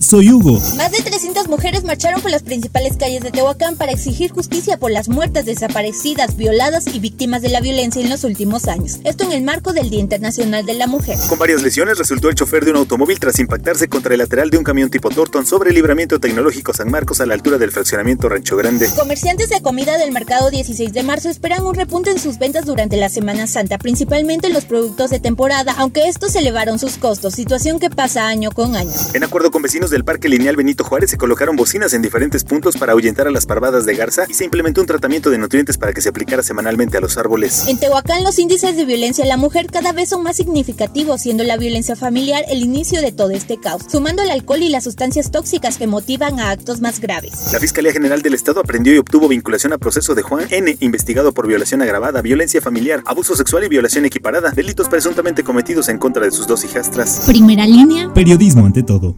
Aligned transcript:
Soy 0.00 0.32
Hugo. 0.32 0.60
Más 0.76 0.90
de 0.90 1.02
300 1.02 1.46
mujeres 1.46 1.84
marcharon 1.84 2.20
por 2.20 2.32
las 2.32 2.42
principales 2.42 2.96
calles 2.96 3.22
de 3.22 3.30
Tehuacán 3.30 3.76
para 3.76 3.92
exigir 3.92 4.32
justicia 4.32 4.76
por 4.76 4.90
las 4.90 5.08
muertas 5.08 5.44
desaparecidas, 5.44 6.36
violadas 6.36 6.88
y 6.92 6.98
víctimas 6.98 7.42
de 7.42 7.50
la 7.50 7.60
violencia 7.60 8.02
en 8.02 8.10
los 8.10 8.24
últimos 8.24 8.66
años. 8.66 8.98
Esto 9.04 9.22
en 9.22 9.30
el 9.30 9.44
marco 9.44 9.72
del 9.72 9.88
Día 9.88 10.00
Internacional 10.00 10.66
de 10.66 10.74
la 10.74 10.88
Mujer. 10.88 11.16
Con 11.28 11.38
varias 11.38 11.62
lesiones 11.62 11.96
resultó 11.96 12.28
el 12.28 12.34
chofer 12.34 12.64
de 12.64 12.72
un 12.72 12.78
automóvil 12.78 13.20
tras 13.20 13.38
impactarse 13.38 13.86
contra 13.86 14.14
el 14.14 14.18
lateral 14.18 14.50
de 14.50 14.58
un 14.58 14.64
camión 14.64 14.90
tipo 14.90 15.10
Torton 15.10 15.46
sobre 15.46 15.70
el 15.70 15.76
libramiento 15.76 16.18
tecnológico 16.18 16.72
San 16.72 16.90
Marcos 16.90 17.20
a 17.20 17.26
la 17.26 17.34
altura 17.34 17.56
del 17.58 17.70
fraccionamiento 17.70 18.28
Rancho 18.28 18.56
Grande. 18.56 18.90
Comerciantes 18.96 19.48
de 19.50 19.60
comida 19.60 19.96
del 19.96 20.10
mercado 20.10 20.50
16 20.50 20.92
de 20.92 21.04
marzo 21.04 21.28
esperan 21.28 21.64
un 21.64 21.74
repunte 21.76 22.10
en 22.10 22.18
sus 22.18 22.38
ventas 22.38 22.64
durante 22.64 22.96
la 22.96 23.08
Semana 23.08 23.46
Santa, 23.46 23.78
principalmente 23.78 24.48
en 24.48 24.54
los 24.54 24.64
productos 24.64 25.10
de 25.10 25.20
temporada, 25.20 25.72
aunque 25.78 26.08
estos 26.08 26.34
elevaron 26.34 26.80
sus 26.80 26.96
costos, 26.96 27.34
situación 27.34 27.78
que 27.78 27.90
pasa 27.90 28.26
año 28.26 28.50
con 28.50 28.74
año. 28.74 28.90
En 29.14 29.22
acuerdo 29.36 29.50
con 29.50 29.60
vecinos 29.60 29.90
del 29.90 30.02
Parque 30.02 30.30
Lineal 30.30 30.56
Benito 30.56 30.82
Juárez, 30.82 31.10
se 31.10 31.18
colocaron 31.18 31.56
bocinas 31.56 31.92
en 31.92 32.00
diferentes 32.00 32.42
puntos 32.42 32.78
para 32.78 32.92
ahuyentar 32.92 33.26
a 33.26 33.30
las 33.30 33.44
parvadas 33.44 33.84
de 33.84 33.94
garza 33.94 34.24
y 34.26 34.32
se 34.32 34.44
implementó 34.44 34.80
un 34.80 34.86
tratamiento 34.86 35.28
de 35.28 35.36
nutrientes 35.36 35.76
para 35.76 35.92
que 35.92 36.00
se 36.00 36.08
aplicara 36.08 36.42
semanalmente 36.42 36.96
a 36.96 37.02
los 37.02 37.18
árboles. 37.18 37.68
En 37.68 37.78
Tehuacán, 37.78 38.24
los 38.24 38.38
índices 38.38 38.78
de 38.78 38.86
violencia 38.86 39.24
a 39.24 39.26
la 39.26 39.36
mujer 39.36 39.66
cada 39.70 39.92
vez 39.92 40.08
son 40.08 40.22
más 40.22 40.36
significativos, 40.36 41.20
siendo 41.20 41.44
la 41.44 41.58
violencia 41.58 41.96
familiar 41.96 42.46
el 42.48 42.62
inicio 42.62 43.02
de 43.02 43.12
todo 43.12 43.28
este 43.28 43.60
caos, 43.60 43.82
sumando 43.92 44.22
el 44.22 44.30
alcohol 44.30 44.62
y 44.62 44.70
las 44.70 44.84
sustancias 44.84 45.30
tóxicas 45.30 45.76
que 45.76 45.86
motivan 45.86 46.40
a 46.40 46.50
actos 46.50 46.80
más 46.80 46.98
graves. 46.98 47.52
La 47.52 47.60
Fiscalía 47.60 47.92
General 47.92 48.22
del 48.22 48.32
Estado 48.32 48.60
aprendió 48.60 48.94
y 48.94 48.98
obtuvo 48.98 49.28
vinculación 49.28 49.74
a 49.74 49.76
proceso 49.76 50.14
de 50.14 50.22
Juan 50.22 50.46
N., 50.48 50.78
investigado 50.80 51.32
por 51.32 51.46
violación 51.46 51.82
agravada, 51.82 52.22
violencia 52.22 52.62
familiar, 52.62 53.02
abuso 53.04 53.36
sexual 53.36 53.64
y 53.64 53.68
violación 53.68 54.06
equiparada, 54.06 54.52
delitos 54.52 54.88
presuntamente 54.88 55.44
cometidos 55.44 55.90
en 55.90 55.98
contra 55.98 56.24
de 56.24 56.30
sus 56.30 56.46
dos 56.46 56.64
hijastras. 56.64 57.24
Primera 57.26 57.66
línea. 57.66 58.10
Periodismo 58.14 58.64
ante 58.64 58.82
todo. 58.82 59.14